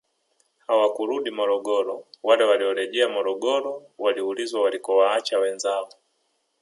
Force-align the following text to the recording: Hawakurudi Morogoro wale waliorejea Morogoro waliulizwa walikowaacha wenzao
Hawakurudi 0.67 1.29
Morogoro 1.31 2.05
wale 2.23 2.43
waliorejea 2.43 3.09
Morogoro 3.09 3.85
waliulizwa 3.97 4.61
walikowaacha 4.61 5.39
wenzao 5.39 5.89